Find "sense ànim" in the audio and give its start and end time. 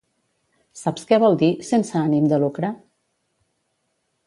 1.69-2.27